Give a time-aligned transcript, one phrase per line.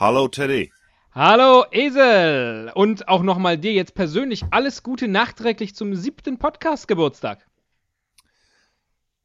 [0.00, 0.70] Hallo Teddy.
[1.10, 2.70] Hallo Esel!
[2.76, 7.44] Und auch nochmal dir jetzt persönlich alles Gute nachträglich zum siebten Podcast-Geburtstag.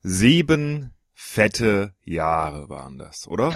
[0.02, 3.56] Sieben fette Jahre waren das, oder?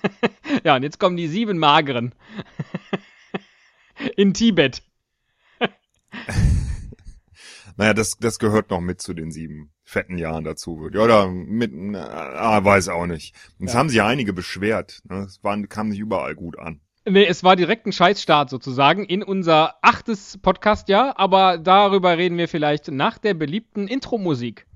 [0.62, 2.14] ja, und jetzt kommen die sieben mageren.
[4.18, 4.82] In Tibet.
[7.78, 10.88] naja, das, das gehört noch mit zu den sieben fetten Jahren dazu.
[10.92, 13.34] Ja, oder mit, ah, weiß auch nicht.
[13.60, 13.78] Es ja.
[13.78, 15.02] haben sich einige beschwert.
[15.08, 15.18] Ne?
[15.26, 16.80] Es waren, kam nicht überall gut an.
[17.04, 22.48] Nee, es war direkt ein Scheißstart sozusagen in unser achtes Podcast-Jahr, aber darüber reden wir
[22.48, 24.66] vielleicht nach der beliebten Intro-Musik.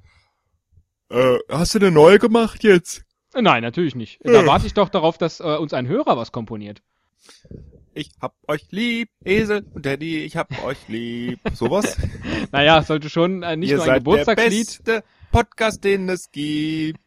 [1.08, 3.04] Äh, hast du eine neue gemacht jetzt?
[3.32, 4.18] Nein, natürlich nicht.
[4.24, 4.46] Da äh.
[4.46, 6.82] warte ich doch darauf, dass äh, uns ein Hörer was komponiert.
[7.96, 11.40] Ich hab euch lieb, Esel und Teddy, ich hab euch lieb.
[11.54, 11.96] Sowas?
[12.52, 14.86] naja, sollte schon äh, nicht Ihr nur ein seid Geburtstagslied.
[14.86, 17.00] Der beste Podcast, den es gibt.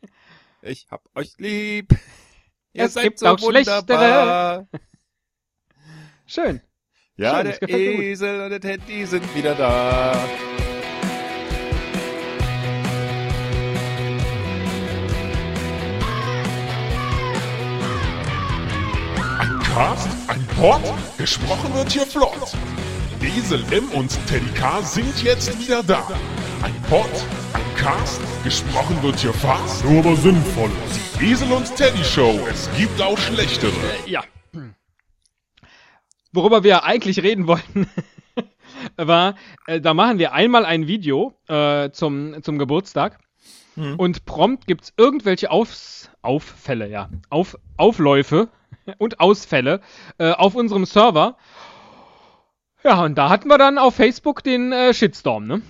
[0.64, 1.92] Ich hab euch lieb.
[2.74, 4.66] Ihr es gibt so auch wunderbar.
[4.66, 4.68] schlechtere.
[6.26, 6.62] Schön.
[7.18, 10.28] Ja, Schön, der Esel und der Teddy sind wieder da.
[19.74, 20.82] Cast, ein Pod,
[21.18, 22.54] gesprochen wird hier flott.
[23.22, 26.08] Esel M und Teddy K sind jetzt wieder da.
[26.64, 27.10] Ein Pod,
[27.54, 30.72] ein Cast, gesprochen wird hier fast, nur aber sinnvoll.
[31.20, 33.72] Die Esel und Teddy Show, es gibt auch schlechtere.
[34.06, 34.24] Äh, ja.
[36.34, 37.88] Worüber wir eigentlich reden wollten,
[38.98, 39.36] war,
[39.68, 43.20] äh, da machen wir einmal ein Video äh, zum, zum Geburtstag.
[43.76, 43.96] Hm.
[43.98, 47.10] Und prompt gibt's irgendwelche Aufs Auffälle, ja.
[47.30, 48.50] Auf Aufläufe
[48.98, 49.82] und Ausfälle
[50.18, 51.38] äh, auf unserem Server.
[52.84, 55.62] Ja, und da hatten wir dann auf Facebook den äh, Shitstorm, ne?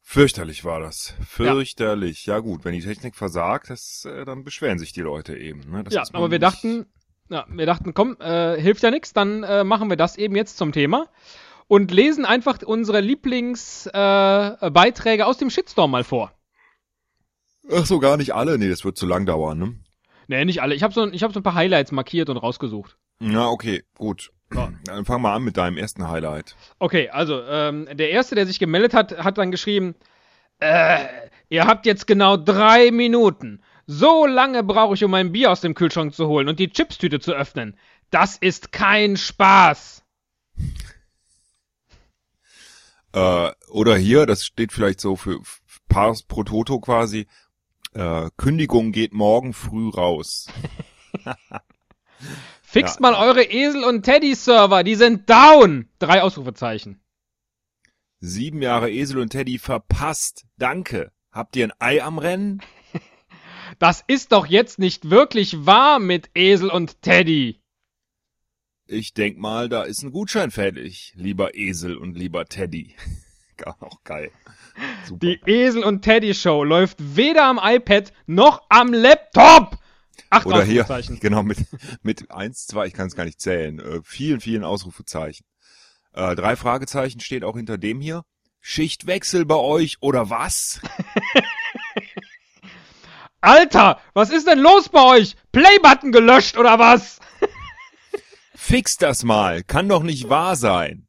[0.00, 1.14] Fürchterlich war das.
[1.26, 2.26] Fürchterlich.
[2.26, 5.70] Ja, ja gut, wenn die Technik versagt, das, äh, dann beschweren sich die Leute eben.
[5.70, 5.84] Ne?
[5.90, 6.86] ja, aber wir dachten,
[7.30, 10.58] ja, wir dachten, komm, äh, hilft ja nichts, dann äh, machen wir das eben jetzt
[10.58, 11.08] zum Thema
[11.66, 16.32] und lesen einfach unsere Lieblingsbeiträge äh, aus dem Shitstorm mal vor.
[17.70, 18.58] Ach so, gar nicht alle.
[18.58, 19.78] Nee, das wird zu lang dauern, ne?
[20.32, 20.74] Nee, nicht alle.
[20.74, 22.96] Ich habe so, ich hab so ein paar Highlights markiert und rausgesucht.
[23.18, 24.32] Na, okay, gut.
[24.50, 24.66] So.
[24.84, 26.56] Dann fang mal an mit deinem ersten Highlight.
[26.78, 29.94] Okay, also, ähm, der erste, der sich gemeldet hat, hat dann geschrieben,
[30.58, 31.04] äh,
[31.50, 33.60] ihr habt jetzt genau drei Minuten.
[33.86, 37.20] So lange brauche ich, um mein Bier aus dem Kühlschrank zu holen und die Chipstüte
[37.20, 37.76] zu öffnen.
[38.08, 40.02] Das ist kein Spaß.
[43.12, 45.40] Äh, oder hier, das steht vielleicht so für
[45.90, 47.26] Pars pro Toto quasi.
[47.94, 50.48] Äh, Kündigung geht morgen früh raus.
[52.62, 53.00] Fixt ja.
[53.02, 55.88] mal eure Esel- und Teddy-Server, die sind down!
[55.98, 57.02] Drei Ausrufezeichen.
[58.20, 60.46] Sieben Jahre Esel und Teddy verpasst.
[60.56, 61.12] Danke.
[61.32, 62.62] Habt ihr ein Ei am Rennen?
[63.78, 67.58] Das ist doch jetzt nicht wirklich wahr mit Esel und Teddy.
[68.86, 72.94] Ich denk mal, da ist ein Gutschein fällig, lieber Esel und lieber Teddy.
[73.66, 74.30] Auch geil.
[75.04, 75.26] Super.
[75.26, 79.78] Die Esel und Teddy Show läuft weder am iPad noch am Laptop.
[80.30, 80.84] Acht Oder hier,
[81.20, 81.58] genau, mit,
[82.02, 85.44] mit eins, zwei, ich kann es gar nicht zählen, äh, vielen, vielen Ausrufezeichen.
[86.14, 88.24] Äh, drei Fragezeichen steht auch hinter dem hier.
[88.60, 90.80] Schichtwechsel bei euch oder was?
[93.40, 95.36] Alter, was ist denn los bei euch?
[95.50, 97.18] Playbutton gelöscht oder was?
[98.54, 101.08] Fix das mal, kann doch nicht wahr sein.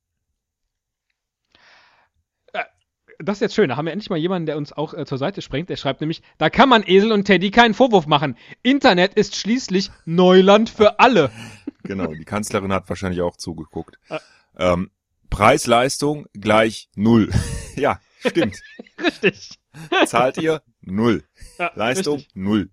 [3.23, 3.69] Das ist jetzt schön.
[3.69, 5.69] Da haben wir endlich mal jemanden, der uns auch äh, zur Seite springt.
[5.69, 8.37] Der schreibt nämlich, da kann man Esel und Teddy keinen Vorwurf machen.
[8.61, 11.31] Internet ist schließlich Neuland für alle.
[11.85, 13.99] Genau, die Kanzlerin hat wahrscheinlich auch zugeguckt.
[14.07, 14.17] Äh.
[14.57, 14.89] Ähm,
[15.29, 17.29] Preis-Leistung gleich null.
[17.75, 18.55] ja, stimmt.
[19.03, 19.59] richtig.
[20.05, 20.61] Zahlt ihr?
[20.79, 21.25] Null.
[21.59, 22.19] Ja, Leistung?
[22.19, 22.35] Richtig.
[22.35, 22.69] Null.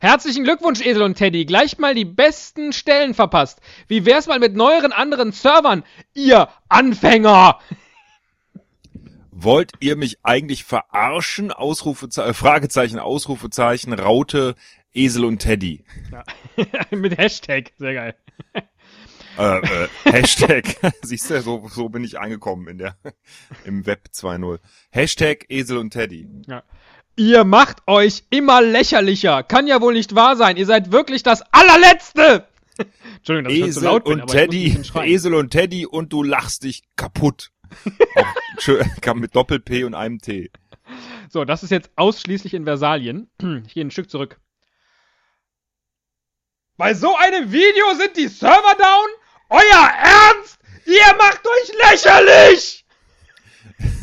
[0.00, 1.44] Herzlichen Glückwunsch, Esel und Teddy.
[1.44, 3.60] Gleich mal die besten Stellen verpasst.
[3.86, 5.84] Wie wär's mal mit neueren anderen Servern?
[6.14, 7.60] Ihr Anfänger!
[9.42, 11.50] Wollt ihr mich eigentlich verarschen?
[11.50, 14.54] Ausrufezeichen, äh, Fragezeichen, Ausrufezeichen, Raute,
[14.94, 15.84] Esel und Teddy.
[16.10, 16.24] Ja.
[16.96, 18.14] Mit Hashtag, sehr geil.
[19.38, 22.96] Äh, äh, Hashtag, siehst du, so, so bin ich angekommen in der,
[23.64, 24.58] im Web 2.0.
[24.90, 26.28] Hashtag Esel und Teddy.
[26.46, 26.62] Ja.
[27.16, 29.42] Ihr macht euch immer lächerlicher.
[29.42, 30.56] Kann ja wohl nicht wahr sein.
[30.56, 32.46] Ihr seid wirklich das allerletzte.
[33.16, 36.64] Entschuldigung, dass Esel ich so laut bin, und Teddy, Esel und Teddy und du lachst
[36.64, 37.50] dich kaputt.
[38.16, 38.41] Auch
[39.14, 40.50] mit Doppel-P und einem T.
[41.28, 43.30] So, das ist jetzt ausschließlich in Versalien.
[43.68, 44.40] Hier ein Stück zurück.
[46.76, 49.08] Bei so einem Video sind die Server down?
[49.50, 50.58] Euer Ernst?
[50.86, 52.84] Ihr macht euch lächerlich!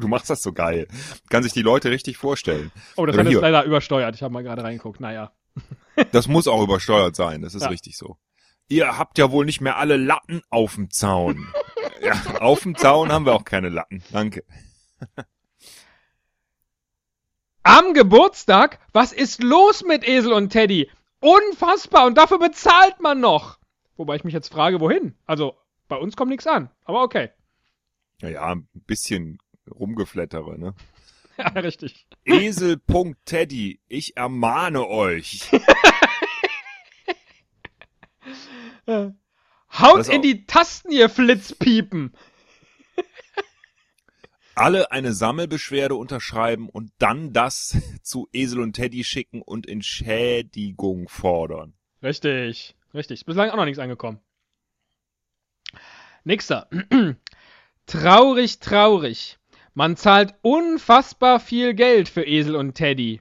[0.00, 0.88] Du machst das so geil.
[1.28, 2.72] Kann sich die Leute richtig vorstellen.
[2.96, 4.14] Oh, das ist leider übersteuert.
[4.14, 4.98] Ich habe mal gerade reingeguckt.
[4.98, 5.32] Naja.
[6.10, 7.68] Das muss auch übersteuert sein, das ist ja.
[7.68, 8.16] richtig so.
[8.66, 11.46] Ihr habt ja wohl nicht mehr alle Latten auf dem Zaun.
[12.04, 14.02] Ja, auf dem Zaun haben wir auch keine Latten.
[14.12, 14.44] Danke.
[17.62, 18.78] Am Geburtstag?
[18.92, 20.90] Was ist los mit Esel und Teddy?
[21.20, 23.58] Unfassbar und dafür bezahlt man noch.
[23.96, 25.14] Wobei ich mich jetzt frage, wohin?
[25.24, 25.56] Also,
[25.88, 27.30] bei uns kommt nichts an, aber okay.
[28.20, 29.38] Naja, ein bisschen
[29.70, 30.74] rumgeflettere, ne?
[31.38, 32.06] ja, richtig.
[32.24, 35.50] Esel.teddy, ich ermahne euch.
[39.98, 42.12] Haut in die Tasten, ihr Flitzpiepen.
[44.56, 51.74] Alle eine Sammelbeschwerde unterschreiben und dann das zu Esel und Teddy schicken und Entschädigung fordern.
[52.02, 53.24] Richtig, richtig.
[53.24, 54.20] Bislang auch noch nichts angekommen.
[56.22, 56.68] Nächster.
[57.86, 59.38] traurig, traurig.
[59.74, 63.20] Man zahlt unfassbar viel Geld für Esel und Teddy.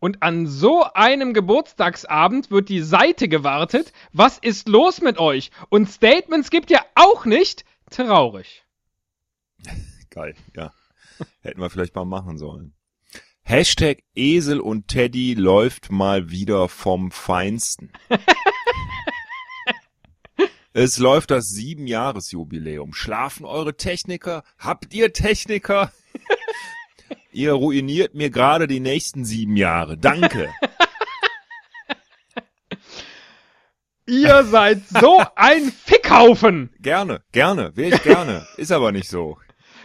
[0.00, 3.92] Und an so einem Geburtstagsabend wird die Seite gewartet.
[4.12, 5.50] Was ist los mit euch?
[5.68, 7.64] Und Statements gibt ihr auch nicht.
[7.90, 8.64] Traurig.
[10.10, 10.72] Geil, ja.
[11.40, 12.74] Hätten wir vielleicht mal machen sollen.
[13.42, 17.90] Hashtag Esel und Teddy läuft mal wieder vom Feinsten.
[20.74, 22.92] es läuft das Siebenjahresjubiläum.
[22.92, 24.44] Schlafen eure Techniker?
[24.58, 25.92] Habt ihr Techniker?
[27.38, 29.96] Ihr ruiniert mir gerade die nächsten sieben Jahre.
[29.96, 30.52] Danke.
[34.06, 36.74] Ihr seid so ein Fickhaufen.
[36.80, 38.44] Gerne, gerne, wäre ich gerne.
[38.56, 39.38] Ist aber nicht so.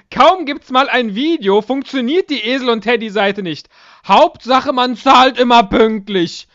[0.09, 3.69] Kaum gibt's mal ein Video, funktioniert die Esel und Teddy Seite nicht.
[4.07, 6.47] Hauptsache, man zahlt immer pünktlich.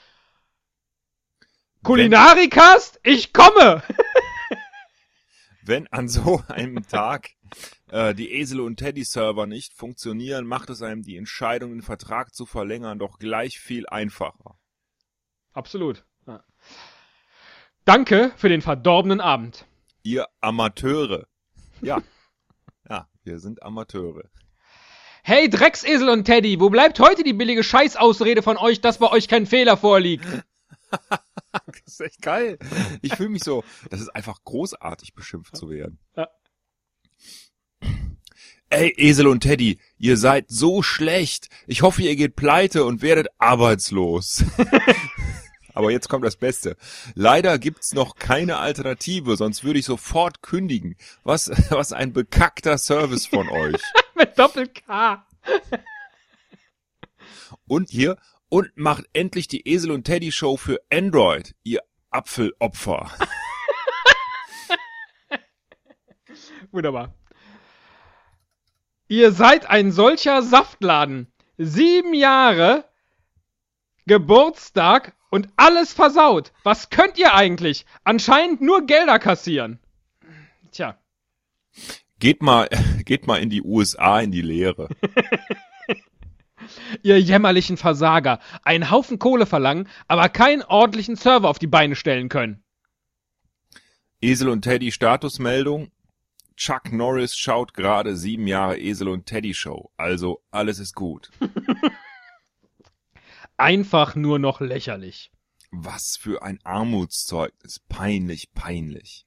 [1.85, 3.85] Kulinarikast, ich komme.
[5.63, 7.31] Wenn an so einem Tag
[7.91, 12.35] äh, die Esel und Teddy Server nicht funktionieren, macht es einem die Entscheidung, den Vertrag
[12.35, 14.59] zu verlängern, doch gleich viel einfacher.
[15.53, 16.05] Absolut.
[16.27, 16.45] Ja.
[17.85, 19.67] Danke für den verdorbenen Abend.
[20.03, 21.27] Ihr Amateure.
[21.81, 22.03] Ja.
[22.89, 24.25] ja, wir sind Amateure.
[25.23, 29.29] Hey Drecksesel und Teddy, wo bleibt heute die billige Scheißausrede von euch, dass bei euch
[29.29, 30.27] kein Fehler vorliegt?
[31.11, 32.59] das ist echt geil.
[33.03, 35.99] Ich fühle mich so, das ist einfach großartig beschimpft zu werden.
[36.17, 36.29] Ja.
[38.71, 41.49] Ey, Esel und Teddy, ihr seid so schlecht.
[41.67, 44.45] Ich hoffe, ihr geht pleite und werdet arbeitslos.
[45.75, 46.77] Aber jetzt kommt das Beste.
[47.15, 50.97] Leider gibt's noch keine Alternative, sonst würde ich sofort kündigen.
[51.23, 53.81] Was, was ein bekackter Service von euch.
[54.15, 55.25] Mit Doppel-K.
[57.67, 58.19] und hier,
[58.51, 61.81] und macht endlich die Esel und Teddy Show für Android, ihr
[62.11, 63.11] Apfelopfer.
[66.71, 67.15] Wunderbar.
[69.09, 71.33] Ihr seid ein solcher Saftladen.
[71.57, 72.85] Sieben Jahre
[74.07, 76.53] Geburtstag und alles versaut.
[76.63, 77.85] Was könnt ihr eigentlich?
[78.05, 79.79] Anscheinend nur Gelder kassieren.
[80.73, 80.99] Tja.
[82.19, 82.69] Geht mal,
[83.05, 84.89] geht mal in die USA in die Lehre.
[87.03, 88.41] ihr jämmerlichen Versager.
[88.63, 92.63] Einen Haufen Kohle verlangen, aber keinen ordentlichen Server auf die Beine stellen können.
[94.21, 95.91] Esel und Teddy Statusmeldung.
[96.59, 99.93] Chuck Norris schaut gerade sieben Jahre Esel und Teddy Show.
[99.97, 101.31] Also alles ist gut.
[103.57, 105.31] Einfach nur noch lächerlich.
[105.71, 107.79] Was für ein Armutszeugnis.
[107.89, 109.25] Peinlich, peinlich.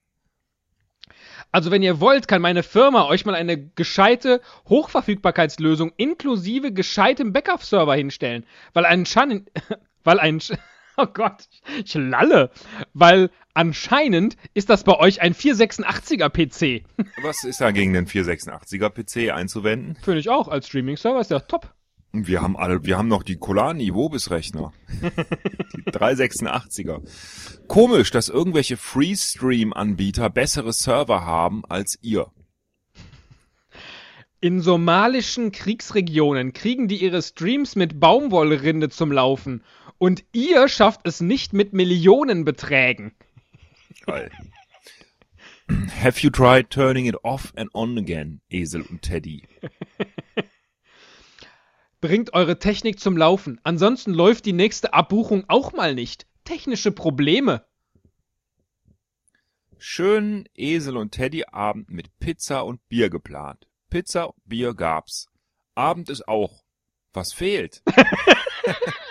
[1.53, 7.95] Also wenn ihr wollt, kann meine Firma euch mal eine gescheite Hochverfügbarkeitslösung inklusive gescheitem Backup-Server
[7.95, 8.45] hinstellen.
[8.73, 9.49] Weil anscheinend,
[10.03, 10.41] weil ein,
[11.01, 11.47] oh Gott,
[11.83, 12.51] ich lalle.
[12.93, 16.85] Weil Anscheinend ist das bei euch ein 486er PC.
[17.21, 19.97] Was ist da gegen den 486er PC einzuwenden?
[20.01, 20.47] Finde ich auch.
[20.47, 21.73] Als Streaming-Server ist der top.
[22.13, 24.73] Wir haben alle, wir haben noch die Colani Vobis-Rechner.
[25.01, 27.01] die 386er.
[27.67, 32.31] Komisch, dass irgendwelche Freestream-Anbieter bessere Server haben als ihr.
[34.43, 39.63] In somalischen Kriegsregionen kriegen die ihre Streams mit Baumwollrinde zum Laufen.
[40.01, 43.13] Und ihr schafft es nicht mit Millionenbeträgen.
[44.03, 44.31] Geil.
[46.01, 49.47] Have you tried turning it off and on again, Esel und Teddy?
[52.01, 56.25] Bringt eure Technik zum Laufen, ansonsten läuft die nächste Abbuchung auch mal nicht.
[56.45, 57.63] Technische Probleme.
[59.77, 63.67] Schönen Esel und Teddy Abend mit Pizza und Bier geplant.
[63.91, 65.27] Pizza, und Bier gab's.
[65.75, 66.63] Abend ist auch.
[67.13, 67.83] Was fehlt?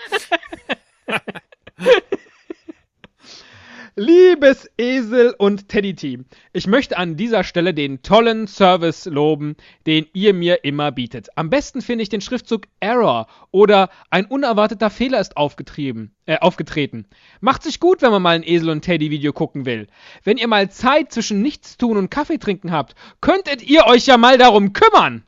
[3.95, 10.33] Liebes Esel und Teddy-Team, ich möchte an dieser Stelle den tollen Service loben, den ihr
[10.33, 11.27] mir immer bietet.
[11.35, 17.05] Am besten finde ich den Schriftzug Error oder ein unerwarteter Fehler ist aufgetrieben, äh, aufgetreten.
[17.41, 19.87] Macht sich gut, wenn man mal ein Esel und Teddy-Video gucken will.
[20.23, 24.37] Wenn ihr mal Zeit zwischen Nichtstun und Kaffee trinken habt, könntet ihr euch ja mal
[24.37, 25.25] darum kümmern.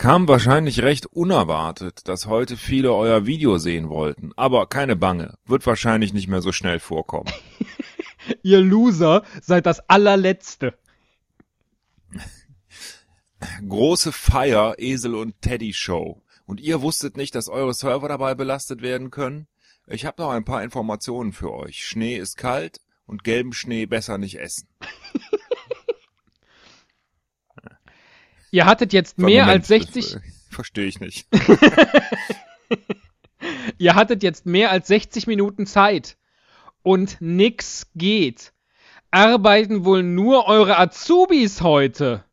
[0.00, 4.32] Kam wahrscheinlich recht unerwartet, dass heute viele euer Video sehen wollten.
[4.34, 7.30] Aber keine Bange, wird wahrscheinlich nicht mehr so schnell vorkommen.
[8.42, 10.72] Ihr Loser seid das allerletzte.
[13.68, 16.22] Große Feier, Esel und Teddy Show.
[16.46, 19.48] Und ihr wusstet nicht, dass eure Server dabei belastet werden können?
[19.86, 21.84] Ich habe noch ein paar Informationen für euch.
[21.84, 24.66] Schnee ist kalt und gelben Schnee besser nicht essen.
[28.50, 30.12] Ihr hattet jetzt So, mehr Moment, als 60.
[30.12, 31.26] das, äh, Verstehe ich nicht.
[33.78, 36.16] Ihr hattet jetzt mehr als 60 Minuten Zeit.
[36.82, 38.52] Und nix geht.
[39.10, 42.24] Arbeiten wohl nur eure Azubis heute.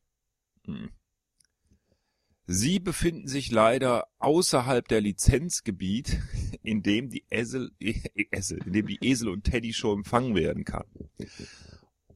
[2.45, 6.19] Sie befinden sich leider außerhalb der Lizenzgebiet,
[6.63, 7.71] in dem die Esel,
[8.31, 10.85] Esel, in dem die Esel und Teddy Show empfangen werden kann.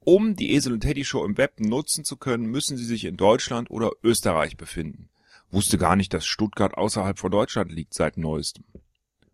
[0.04, 3.18] Um die Esel und Teddy Show im Web nutzen zu können, müssen sie sich in
[3.18, 5.10] Deutschland oder Österreich befinden.
[5.52, 8.64] Wusste gar nicht, dass Stuttgart außerhalb von Deutschland liegt seit neuestem.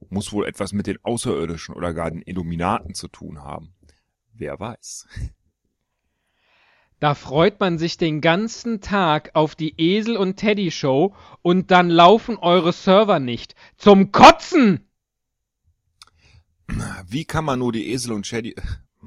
[0.09, 3.73] Muss wohl etwas mit den Außerirdischen oder gar den Illuminaten zu tun haben.
[4.33, 5.07] Wer weiß.
[6.99, 11.89] Da freut man sich den ganzen Tag auf die Esel und Teddy Show und dann
[11.89, 13.55] laufen eure Server nicht.
[13.77, 14.89] Zum Kotzen!
[17.07, 18.55] Wie kann man nur die Esel und Teddy,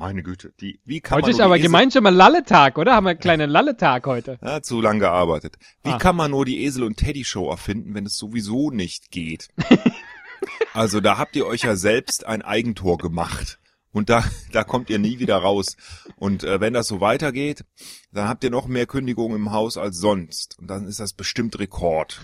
[0.00, 2.94] meine Güte, die, wie kann Heute man ist nur aber gemeinsamer Lalletag, oder?
[2.94, 4.38] Haben wir einen kleinen Lalletag heute.
[4.42, 5.56] Ja, zu lang gearbeitet.
[5.84, 5.98] Wie Ah.
[5.98, 9.48] kann man nur die Esel und Teddy Show erfinden, wenn es sowieso nicht geht?
[10.74, 13.58] also da habt ihr euch ja selbst ein Eigentor gemacht.
[13.92, 15.76] Und da, da kommt ihr nie wieder raus.
[16.16, 17.64] Und äh, wenn das so weitergeht,
[18.10, 20.58] dann habt ihr noch mehr Kündigungen im Haus als sonst.
[20.58, 22.22] Und dann ist das bestimmt Rekord.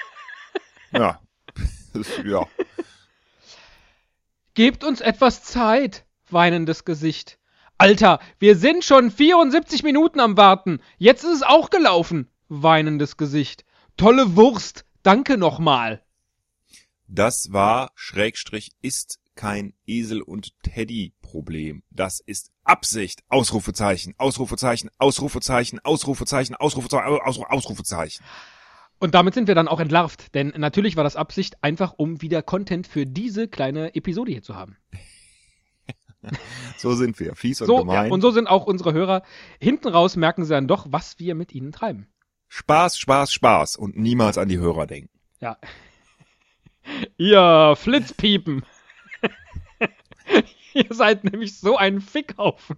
[0.92, 1.20] ja.
[2.24, 2.46] ja.
[4.54, 7.38] Gebt uns etwas Zeit, weinendes Gesicht.
[7.78, 10.80] Alter, wir sind schon 74 Minuten am Warten.
[10.98, 13.64] Jetzt ist es auch gelaufen, weinendes Gesicht.
[13.96, 16.02] Tolle Wurst, danke nochmal.
[17.06, 21.84] Das war, Schrägstrich, ist kein Esel und Teddy Problem.
[21.90, 23.22] Das ist Absicht.
[23.28, 28.24] Ausrufezeichen, Ausrufezeichen, Ausrufezeichen, Ausrufezeichen, Ausrufezeichen, Ausru- Ausrufezeichen.
[28.98, 32.42] Und damit sind wir dann auch entlarvt, denn natürlich war das Absicht, einfach um wieder
[32.42, 34.76] Content für diese kleine Episode hier zu haben.
[36.76, 37.34] So sind wir.
[37.34, 38.06] Fies und So, gemein.
[38.06, 39.22] ja, und so sind auch unsere Hörer.
[39.60, 42.06] Hinten raus merken sie dann doch, was wir mit ihnen treiben.
[42.48, 45.10] Spaß, Spaß, Spaß und niemals an die Hörer denken.
[45.40, 45.58] Ja.
[47.18, 48.64] Ihr Flitzpiepen.
[50.74, 52.76] Ihr seid nämlich so ein Fickhaufen.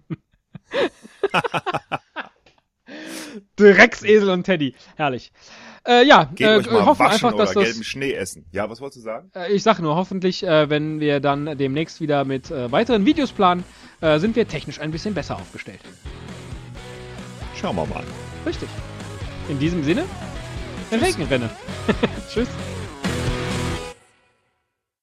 [3.55, 4.75] Drecksesel und Teddy.
[4.95, 5.31] Herrlich.
[5.87, 7.71] Äh, ja, Geht äh, euch mal hoffen waschen einfach, dass oder das.
[7.71, 8.45] gelben Schnee essen.
[8.51, 9.31] Ja, was wolltest du sagen?
[9.35, 13.31] Äh, ich sag nur, hoffentlich, äh, wenn wir dann demnächst wieder mit äh, weiteren Videos
[13.31, 13.63] planen,
[14.01, 15.79] äh, sind wir technisch ein bisschen besser aufgestellt.
[17.59, 18.03] Schauen wir mal.
[18.45, 18.69] Richtig.
[19.49, 20.03] In diesem Sinne,
[20.91, 21.49] Regenrinne.
[22.31, 22.47] Tschüss.